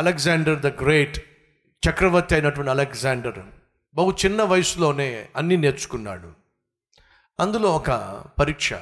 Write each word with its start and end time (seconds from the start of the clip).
Alexander 0.00 0.60
the 0.60 0.66
great 0.66 1.18
చక్రవర్తి 1.88 2.34
అయినటువంటి 2.34 2.70
Alexander 2.70 3.38
బహు 3.94 4.16
చిన్న 4.24 4.42
వయసులోనే 4.42 5.28
అన్నీ 5.36 5.56
నేర్చుకున్నాడు. 5.56 6.32
అందులో 7.40 7.76
ఒక 7.76 7.90
పరీక్ష. 8.40 8.72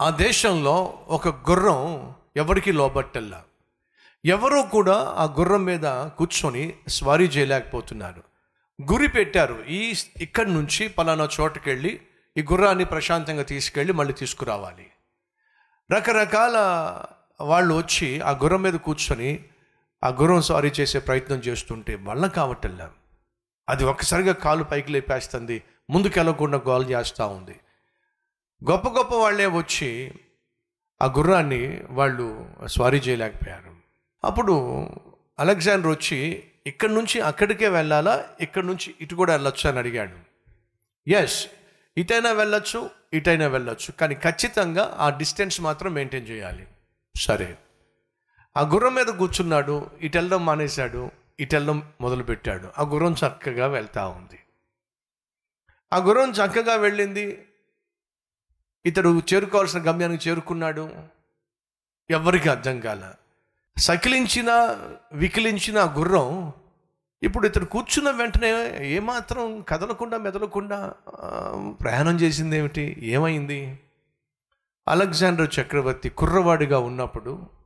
ఆ 0.00 0.10
దేశంలో 0.10 1.04
ఒక 1.08 1.28
గుర్రం 1.28 2.14
ఎవరికి 2.36 2.72
లోబట్టల్లా 2.72 3.44
ఎవరూ 4.24 4.62
కూడా 4.62 5.14
ఆ 5.16 5.24
గుర్రం 5.24 5.64
మీద 5.64 6.08
కూర్చొని 6.08 6.74
స్వారీ 6.88 7.24
చేయలేకపోతున్నారు. 7.24 8.22
గురి 8.92 9.08
పెట్టారు. 9.08 9.64
ఈ 9.68 9.94
ఇక్కడి 10.16 10.52
నుంచి 10.52 10.88
పలానా 10.88 11.28
చోటుకెళ్ళి 11.40 12.00
ఈ 12.36 12.42
గుర్రాన్ని 12.42 12.84
ప్రశాంతంగా 12.84 13.42
తీసుకెళ్ళి 13.42 13.92
మళ్ళీ 13.92 14.14
తీసుకురావాలి. 14.14 14.86
రకరకాల 15.92 16.56
వాళ్ళు 17.40 17.74
వచ్చి 17.74 18.20
ఆ 18.20 18.30
గుర్రం 18.30 18.62
మీద 18.62 18.74
కూర్చొని 18.74 19.44
ఆ 20.04 20.08
గుర్రం 20.08 20.42
సారీ 20.42 20.72
చేసే 20.80 20.98
ప్రయత్నం 20.98 21.38
చేస్తుంటే 21.38 21.94
వల్ల 21.94 22.26
కావటల్లా 22.26 22.90
అది 23.68 23.84
ఒక్కసారిగా 23.84 24.32
కాలు 24.32 24.64
పైకి 24.64 24.92
లేపేస్తుంది. 24.92 25.62
ముందుకెళ్ళకుండా 25.90 26.58
గోల్ 26.58 26.90
చేస్తూ 26.90 27.26
ఉంది. 27.26 27.60
గొప్ప 28.70 28.88
గొప్ప 28.88 29.14
వాళ్ళే 29.14 29.46
వచ్చి 29.46 30.12
ఆ 31.02 31.06
గుర్రాన్ని 31.06 31.80
వాళ్ళు 31.90 32.50
స్వారీ 32.64 32.98
చేయలేకపోయారు. 32.98 33.76
అప్పుడు 34.24 34.84
అలెగ్జాండర్ 35.38 35.90
వచ్చి 35.90 36.44
ఇక్కడి 36.66 36.94
నుంచి 36.94 37.20
అక్కడికే 37.20 37.68
వెళ్ళాలా? 37.68 38.28
ఇక్కడి 38.40 38.66
నుంచి 38.66 38.94
ఇటు 39.00 39.14
కూడా 39.14 39.32
వెళ్ళొచ్చు? 39.32 39.70
అని 39.70 39.78
అడిగాడు. 39.78 40.16
ఎస్ 41.10 41.46
ఇటైనా 41.98 42.32
వెళ్ళొచ్చు 42.32 42.90
ఇటైనా 43.12 43.46
వెళ్ళొచ్చు 43.46 43.92
కానీ 43.92 44.14
ఖచ్చితంగా 44.14 44.96
ఆ 44.98 45.10
డిస్టెన్స్ 45.10 45.60
మాత్రం 45.60 45.92
మెయింటైన్ 45.92 46.28
చేయాలి. 46.28 46.66
సరే. 47.16 47.58
ఆ 48.56 48.60
గుర్రం 48.60 48.94
మీద 48.94 49.06
కూర్చున్నాడు 49.06 49.90
ఇటు 50.00 50.18
వెళ్ళడం 50.18 50.46
మానేశాడు 50.46 51.10
ఇటు 51.40 51.56
వెళ్ళడం 51.56 51.92
మొదలుపెట్టాడు. 52.00 52.68
ఆ 52.78 52.82
గుర్రం 52.82 53.12
చక్కగా 53.12 53.66
వెళ్తూ 53.66 54.08
ఉంది. 54.08 54.38
ఆ 55.92 55.96
గుర్రం 55.96 56.30
చక్కగా 56.30 56.74
వెళ్ళింది. 56.74 57.48
ఇతడు 58.86 59.22
చేరుకోవాల్సిన 59.34 59.80
గమ్యానికి 59.82 60.28
చేరుకున్నాడు. 60.28 60.90
ఎవరికి 62.10 62.48
అర్థం 62.48 62.80
కాల. 62.80 63.14
సకిలించిన 63.78 64.50
వికిలించిన 65.12 65.78
ఆ 65.78 65.94
గుర్రం 65.94 66.52
ఇప్పుడు 67.22 67.46
ఇతడు 67.46 67.64
కూర్చున్న 67.64 68.10
వెంటనే 68.10 68.78
ఏమాత్రం 68.86 69.60
కదలకుండా 69.60 70.18
మెదలకుండా 70.18 70.94
ప్రయాణం 71.82 72.16
చేసింది 72.16 72.56
ఏమిటి 72.56 72.96
ఏమైంది? 72.98 73.78
అలెగ్జాండర్ 74.88 75.54
చక్రవర్తి 75.60 76.08
కుర్రవాడిగా 76.08 76.78
ఉన్నప్పుడు 76.78 77.57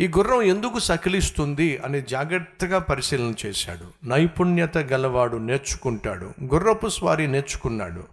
ఈ 0.00 0.08
గుర్రం 0.08 0.42
ఎందుకు 0.42 0.78
సకిలిస్తుంది 0.78 1.78
అని 1.78 2.02
జాగ్రత్తగా 2.02 2.78
పరిశీలన 2.78 3.34
చేశాడు. 3.46 4.06
నైపుణ్యత 4.06 4.78
గలవాడు 4.78 5.36
నేర్చుకుంటాడు. 5.36 6.32
గుర్రపు 6.44 6.88
స్వారీ 6.88 7.26
నేర్చుకున్నాడు. 7.26 8.04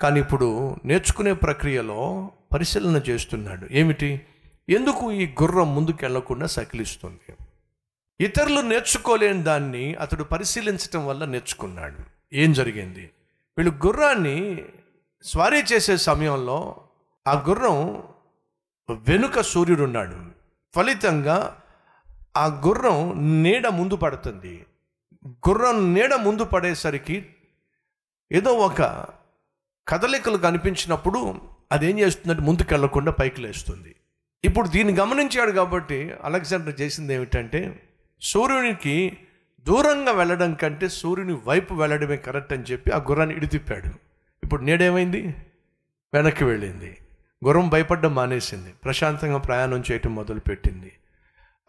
కానీ 0.00 0.20
ఇప్పుడు 0.20 0.76
నేర్చుకునే 0.84 1.32
ప్రక్రియలో 1.32 2.30
పరిశీలన 2.54 2.96
చేస్తున్నాడు. 2.96 3.68
ఏమిటి? 3.70 4.20
ఎందుకు 4.68 5.12
ఈ 5.12 5.26
గుర్రం 5.42 5.74
ముందుకెళ్ళకుండా 5.74 6.46
సకిలిస్తుంది? 6.46 7.34
ఇతరులు 8.20 8.60
నేర్చుకోలేని 8.60 9.42
దాన్ని 9.42 9.94
అతడు 9.94 10.24
పరిశీలించటం 10.24 11.06
వల్ల 11.06 11.24
నేర్చుకున్నాడు. 11.24 11.96
ఏం 12.32 12.52
జరిగింది? 12.52 13.10
వీళ్ళు 13.58 13.86
గుర్రాన్ని 13.86 14.64
స్వారీ 15.24 15.62
చేసే 15.62 15.96
సమయంలో 15.96 16.76
ఆ 17.28 17.44
గుర్రం 17.48 18.02
వెనుక 18.90 19.40
సూర్యుడున్నాడు. 19.40 20.43
ఫలితంగా 20.74 21.56
ఆ 22.36 22.46
గుర్రం 22.46 23.14
నీడ 23.42 23.66
ముందు 23.68 23.96
పడుతుంది. 23.96 24.66
గుర్రం 25.26 25.94
నీడ 25.94 26.14
ముందు 26.14 26.44
పడేసరికి 26.44 27.26
ఏదో 28.32 28.52
ఒక 28.52 29.06
కదలికలు 29.88 30.36
కనిపించినప్పుడు 30.36 31.40
అదేం 31.72 31.98
చేస్తుందంటే 31.98 32.42
ముందుకు 32.42 32.68
వెళ్ళకుండా 32.70 33.12
పైకి 33.12 33.40
లేస్తుంది. 33.40 33.94
ఇప్పుడు 34.44 34.68
దీన్ని 34.68 34.94
గమనించాడు 34.94 35.50
కాబట్టి 35.50 36.12
అలెగ్జాండర్ 36.24 36.80
చేసింది 36.80 37.14
ఏమిటంటే 37.14 37.82
సూర్యునికి 38.22 39.18
దూరంగా 39.66 40.12
వెళ్ళడం 40.12 40.54
కంటే 40.54 40.88
సూర్యుని 40.88 41.32
వైపు 41.32 41.74
వెళ్ళడమే 41.74 42.16
కరెక్ట్ 42.16 42.52
అని 42.52 42.62
చెప్పి 42.62 42.90
ఆ 42.90 42.96
గుర్రాన్ని 42.96 43.36
ఇడితిప్పాడు. 43.36 43.90
ఇప్పుడు 44.44 44.62
నేడేమైంది? 44.62 45.34
వెనక్కి 46.14 46.44
వెళ్ళింది. 46.44 46.98
గుర్రం 47.46 47.68
భయపడ్డం 47.68 48.14
మానేసింది. 48.14 48.72
ప్రశాంతంగా 48.72 49.38
ప్రయాణం 49.38 49.84
చేయటం 49.92 50.14
మొదలుపెట్టింది. 50.14 50.92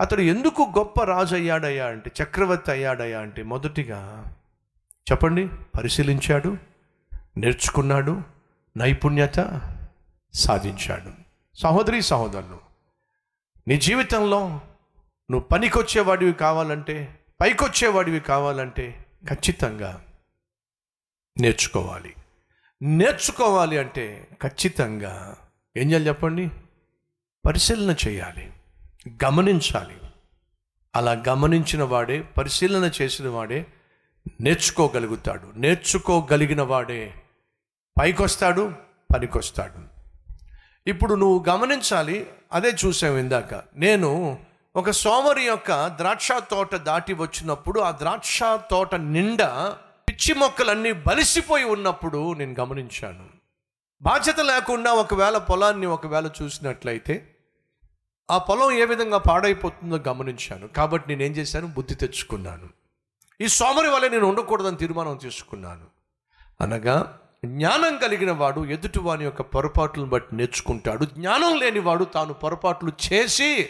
అతడు 0.01 0.21
ఎందుకు 0.21 0.61
గొప్ప 0.77 1.03
రాజు 1.03 1.35
అయ్యాడయ్యా 1.35 1.87
అంటే 1.87 2.11
చక్రవర్తి 2.23 2.71
అయ్యాడయ్యా 2.71 3.19
అంటే 3.19 3.43
మొదటిగా 3.43 4.25
చెప్పండి 5.11 5.47
పరిశీలించాడు 5.47 6.57
నేర్చుకున్నాడు 7.37 8.21
నైపుణ్యత 8.77 9.61
సాధించాడు. 10.33 11.11
సహోదరి 11.55 12.01
సహోదరులు 12.01 12.59
నీ 13.67 13.77
జీవితంలో 13.77 14.47
నువ్వు 15.31 15.39
పనికొచ్చేవాడివి 15.39 16.33
కావాలంటే 16.33 17.19
పైకొచ్చేవాడివి 17.41 18.19
కావాలంటే 18.19 19.05
ఖచ్చితంగా 19.29 20.01
నేర్చుకోవాలి. 21.37 22.13
నేర్చుకోవాలి 22.81 23.77
అంటే 23.77 24.27
ఖచ్చితంగా 24.43 25.35
ఏం 25.77 25.89
చేయాలి 25.89 26.07
చెప్పండి? 26.07 26.49
పరిశీలన 27.45 27.95
చేయాలి. 28.07 28.53
గమనించాలి. 29.25 29.97
అలా 30.95 31.23
గమనించిన 31.27 31.83
వాడే 31.83 32.21
పరిశీలన 32.21 32.91
చేసిన 33.01 33.27
వాడే 33.27 33.65
నేర్చుకోగలుగుతాడు. 34.41 35.51
నేర్చుకోగలిగిన 35.55 36.61
వాడే 36.61 37.13
పైకొస్తాడు 37.99 38.73
పనికొస్తాడు. 39.15 39.95
ఇప్పుడు 40.89 41.15
నువ్వు 41.15 41.45
గమనించాలి 41.49 42.27
అదే 42.53 42.73
చూసావు 42.85 43.17
ఇందాక. 43.17 43.63
నేను 43.75 44.39
ఒక 44.75 44.89
సోమరి 44.89 45.43
యొక్క 45.43 45.87
ద్రాక్ష 45.87 46.31
తోట 46.31 46.75
దాటి 46.75 47.13
వచ్చినప్పుడు 47.13 47.79
ఆ 47.79 47.91
ద్రాక్ష 47.91 48.39
తోట 48.43 48.95
నిండా 48.95 49.77
పిచ్చి 50.09 50.33
మొక్కలన్నీ 50.33 50.91
బలిసిపోయి 50.91 51.63
ఉన్నప్పుడు 51.63 52.33
నేను 52.33 52.55
గమనించాను. 52.59 53.34
బాధ్యత 54.01 54.39
లేకుండా 54.39 54.91
ఒకవేళ 54.93 55.37
పొలాన్ని 55.37 55.85
ఒకవేళ 55.85 56.29
చూసినట్లయితే 56.41 57.35
ఆ 58.31 58.37
పొలం 58.37 58.71
ఏ 58.71 58.85
విధంగా 58.85 59.17
పాడైపోతుందో 59.17 59.97
గమనించాను. 59.97 60.67
కాబట్టి 60.67 61.09
నేను 61.09 61.23
ఏం 61.23 61.31
చేశాను? 61.31 61.67
బుద్ధి 61.67 61.95
తెచ్చుకున్నాను. 61.95 62.69
ఈ 63.41 63.47
సోమరి 63.47 63.89
వల్ల 63.89 64.07
నేను 64.07 64.25
ఉండకూడదని 64.25 64.77
తీర్మానం 64.77 65.17
తీసుకున్నాను. 65.17 65.85
అనగా 66.61 67.19
జ్ఞానం 67.45 67.97
కలిగిన 67.97 68.31
వాడు 68.31 68.65
ఎదుటివాని 68.65 69.23
యొక్క 69.23 69.41
పొరపాట్లను 69.41 70.05
బట్టి 70.05 70.35
నేర్చుకుంటాడు. 70.35 71.05
జ్ఞానం 71.05 71.57
లేనివాడు 71.57 72.03
తాను 72.03 72.33
పొరపాట్లు 72.33 72.91
చేసి 73.13 73.69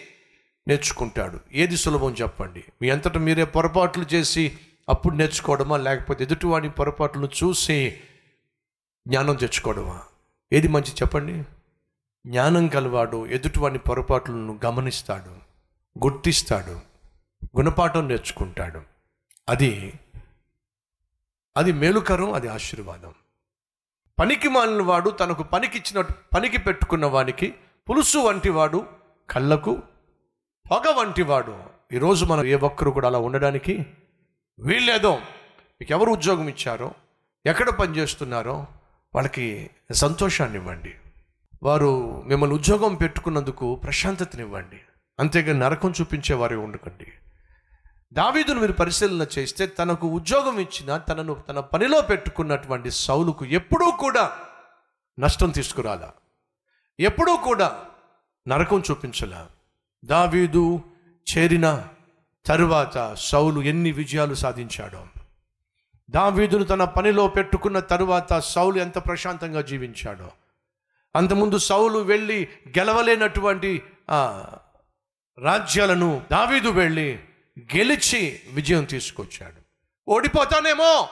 నేర్చుకుంటాడు. 0.67 1.39
ఏది 1.53 1.77
సులభం 1.77 2.11
చెప్పండి? 2.11 2.63
మీ 2.81 2.89
అంతటా 2.89 3.19
మీరే 3.19 3.45
పొరపాట్లు 3.45 4.05
చేసి 4.13 4.57
అప్పుడు 4.89 5.15
నేర్చుకోవడమా? 5.15 5.77
లేకపోతే 5.77 6.23
ఎదుటివాని 6.23 6.69
పొరపాట్లను 6.69 7.25
చూసి 7.25 8.01
జ్ఞానం 9.07 9.35
తెచ్చుకోవడమా? 9.35 10.01
ఏది 10.53 10.67
మంచి 10.67 10.93
చెప్పండి? 10.93 11.43
జ్ఞానం 12.27 12.67
కలవాడు 12.67 13.25
ఎదుటివాని 13.27 13.77
పొరపాట్లను 13.77 14.59
గమనిస్తాడు 14.65 15.31
గుర్తిస్తాడు 16.05 16.71
గుణపాఠం 17.57 18.07
నేర్చుకుంటాడు. 18.07 18.81
అది 19.49 19.93
అది 21.57 21.71
మేలుకరం 21.71 22.33
అది 22.33 22.47
ఆశీర్వాదం. 22.47 23.13
పనికి 24.19 24.49
మాలిన 24.49 24.81
వాడు 24.81 25.09
తనకు 25.09 25.43
పనికిచ్చిన 25.43 26.01
పనికి 26.35 26.57
పెట్టుకున్న 26.57 27.05
వానికి 27.05 27.53
పులుసు 27.89 28.17
వంటి 28.17 28.49
వాడు 28.49 28.85
కళ్ళకు 29.29 29.81
పొగ 30.71 30.91
వంటి 30.97 31.23
వాడు 31.23 31.63
ఈరోజు 31.91 32.25
మనం 32.25 32.45
ఏ 32.45 32.55
ఒక్కరు 32.55 32.91
కూడా 32.91 33.07
అలా 33.07 33.19
ఉండడానికి 33.19 33.85
వీళ్ళేదో 34.59 35.15
మీకు 35.81 35.91
ఎవరు 35.91 36.11
ఉద్యోగం 36.11 36.49
ఇచ్చారో? 36.49 36.93
ఎక్కడ 37.45 37.69
పనిచేస్తున్నారో? 37.69 38.67
వాళ్ళకి 39.15 39.69
సంతోషాన్ని 39.91 40.57
ఇవ్వండి 40.57 40.93
వారు 41.63 42.23
మిమ్మల్ని 42.25 42.55
ఉద్యోగం 42.55 42.95
పెట్టుకున్నందుకు 42.95 43.75
ప్రశాంతతనివ్వండి. 43.75 44.81
అంతేగాని 45.19 45.59
నరకం 45.59 45.93
చూపించే 46.01 46.35
వారి 46.35 46.55
ఉండకండి. 46.55 47.07
దావీదును 48.13 48.59
మీరు 48.59 48.73
పరిశీలన 48.73 49.27
చేస్తే 49.37 49.65
తనకు 49.65 50.07
ఉద్యోగం 50.07 50.59
ఇచ్చిన 50.59 50.97
తనను 50.97 51.33
తన 51.33 51.59
పనిలో 51.59 52.01
పెట్టుకున్నటువంటి 52.01 52.91
సౌలుకు 52.91 53.45
ఎప్పుడూ 53.45 53.91
కూడా 53.91 54.31
నష్టం 55.19 55.49
తీసుకురాలా? 55.49 56.11
ఎప్పుడూ 56.99 57.37
కూడా 57.37 57.79
నరకం 58.47 58.83
చూపించలా? 58.91 59.47
దావీదు 60.05 60.81
చేరిన 61.37 61.87
తరువాత 62.45 63.13
సౌలు 63.13 63.61
ఎన్ని 63.61 63.91
విజయాలు 63.91 64.33
సాధించాడో. 64.33 65.05
దావీదును 66.09 66.63
తన 66.63 66.83
పనిలో 66.83 67.27
పెట్టుకున్న 67.27 67.79
తరువాత 67.79 68.39
సౌలు 68.39 68.77
ఎంత 68.77 68.97
ప్రశాంతంగా 68.97 69.61
జీవించాడో. 69.61 70.31
అంతకుముందు 71.15 71.57
సౌలు 71.57 71.99
వెళ్ళి 71.99 72.47
గెలవలేనటువంటి 72.77 73.81
రాజ్యాలను 75.43 76.21
దావీదు 76.31 76.69
వెళ్ళి 76.69 77.19
గెలిచి 77.59 78.39
విజయం 78.53 78.83
తీసుకొచ్చాడు. 78.83 79.61
ఓడిపోతానేమో 80.07 81.07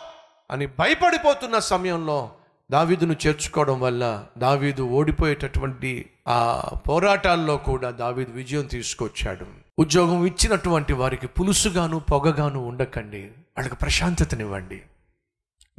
అని 0.52 0.68
భయపడిపోతున్న 0.68 1.60
సమయంలో 1.60 2.32
దావీదును 2.72 3.16
చేర్చుకోవడం 3.28 3.80
వల్ల 3.80 4.26
దావీదు 4.38 4.84
ఓడిపోయేటటువంటి 4.84 6.10
ఆ 6.28 6.70
పోరాటాల్లో 6.90 7.58
కూడా 7.58 7.90
దావీదు 7.92 8.32
విజయం 8.32 8.66
తీసుకొచ్చాడు. 8.66 9.46
ఉద్యోగం 9.80 10.26
ఇచ్చినటువంటి 10.26 10.94
వారికి 10.94 11.28
పులుసుగాను 11.28 12.00
పొగగాను 12.00 12.66
ఉండకండి. 12.66 13.32
వాళ్ళకి 13.58 13.76
ప్రశాంతతనివ్వండి. 13.76 14.82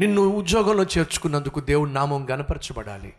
నిన్ను 0.00 0.20
ఉద్యోగంలో 0.20 0.82
చేర్చుకున్నందుకు 0.82 1.60
దేవుడి 1.60 1.92
నామం 1.92 2.26
గనపరచబడాలి 2.30 3.12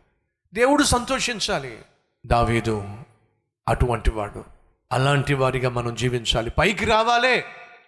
దేవుడు 0.53 0.83
సంతోషించాలి. 0.83 1.77
దావీదు 2.25 2.87
అటువంటి 3.67 4.11
వాడు. 4.11 4.43
అలాంటి 4.91 5.33
వారిగా 5.33 5.69
మనం 5.69 5.95
జీవించాలి. 5.95 6.49
పైకి 6.49 6.85
రావాలి. 6.85 7.43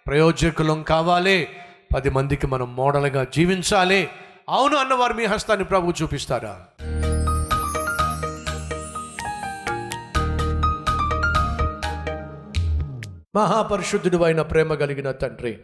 ప్రయోజకులం 0.06 0.82
కావాలి. 0.82 1.48
పది 1.94 2.10
మందికి 2.10 2.46
మనం 2.46 2.76
మోడల్గా 2.76 3.24
జీవించాలి. 3.24 4.08
అవును 4.48 4.76
అన్నవారు 4.76 5.12
మీ 5.12 5.24
హస్తాన్ని 5.24 5.64
ప్రభు 5.64 5.92
చూపిస్తారా? 6.02 6.64
మహాపరిశుద్ధుడు 13.34 14.22
అయిన 14.22 14.42
ప్రేమ 14.42 14.74
కలిగిన 14.74 15.12
తండ్రి 15.12 15.60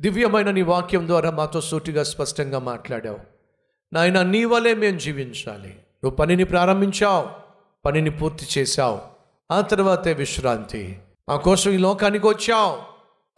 దివ్యమైన 0.00 0.50
నీ 0.50 0.62
వాక్యం 0.62 1.06
ద్వారా 1.06 1.30
మాతో 1.30 1.60
సూటిగా 1.60 2.02
స్పష్టంగా 2.02 2.58
మాట్లాడావు. 2.58 3.18
నాయన 3.92 4.22
నీ 4.22 4.44
వలే 4.44 4.74
మేము 4.74 4.98
జీవించాలి. 4.98 5.68
నువ్వు 5.68 6.10
పనిని 6.10 6.44
ప్రారంభించావు 6.44 7.28
పనిని 7.84 8.10
పూర్తి 8.10 8.60
చేశావు. 8.60 9.00
ఆ 9.50 9.60
తర్వాతే 9.60 10.12
విశ్రాంతి. 10.12 10.98
మా 11.28 11.36
కోసం 11.36 11.70
ఈ 11.70 11.76
లోకానికి 11.76 12.26
వచ్చావు. 12.26 12.78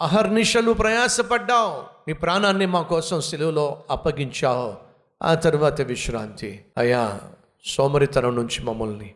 అహర్నిశలు 0.00 0.72
ప్రయాసపడ్డావు. 0.72 1.82
నీ 2.08 2.12
ప్రాణాన్ని 2.12 2.66
మా 2.66 2.82
కోసం 2.82 3.20
సెలవులో 3.20 3.82
అప్పగించావు. 3.90 4.74
ఆ 5.22 5.34
తర్వాత 5.34 5.80
విశ్రాంతి. 5.80 6.64
అయ్యా 6.78 7.20
సోమరితనం 7.64 8.36
నుంచి 8.36 8.64
మమ్మల్ని 8.64 9.14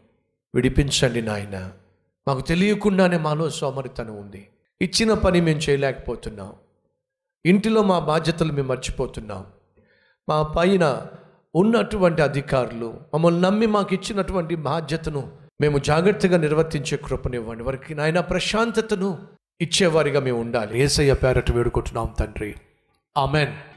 విడిపించండి 0.54 1.22
నాయన. 1.22 1.70
మాకు 2.28 2.40
తెలియకుండానే 2.40 3.16
మాలో 3.16 3.50
సోమరితనం 3.50 4.16
ఉంది. 4.16 4.48
ఇచ్చిన 4.82 5.14
పని 5.14 5.40
మేము 5.40 5.58
చేయలేకపోతున్నాం. 5.58 6.52
ఇంటిలో 7.46 7.82
మా 7.82 7.98
బాధ్యతలు 7.98 8.52
మేము 8.52 8.69
మర్చిపోతున్నాం. 8.69 9.44
మా 10.28 10.43
పైన 10.43 11.06
ఉన్నటువంటి 11.54 12.22
అధికారులు 12.22 13.00
మమ్మల్ని 13.14 13.40
నమ్మి 13.40 13.66
మాకు 13.66 13.94
ఇచ్చినటువంటి 13.94 14.54
బాధ్యతను 14.54 15.32
మేము 15.60 15.78
జాగ్రత్తగా 15.78 16.37
నిర్వర్తించే 16.37 16.96
కృపనివ్వండి. 16.96 17.62
వారికి 17.62 17.94
నాయన 17.94 18.20
ప్రశాంతతను 18.20 19.19
ఇచ్చేవారిగా 19.60 20.20
మేము 20.20 20.40
ఉండాలి. 20.40 20.81
ఏసయ్య 20.81 21.14
పేరట 21.14 21.50
వేడుకుంటున్నాం 21.50 22.14
తండ్రి. 22.20 22.54
ఆమెన్. 23.16 23.75